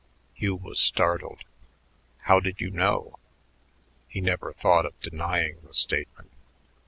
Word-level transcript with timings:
Hugh 0.33 0.55
was 0.55 0.79
startled. 0.79 1.43
"How 2.21 2.39
did 2.39 2.59
you 2.59 2.71
know?" 2.71 3.19
He 4.07 4.19
never 4.19 4.51
thought 4.53 4.87
of 4.87 4.99
denying 4.99 5.59
the 5.61 5.75
statement. 5.75 6.31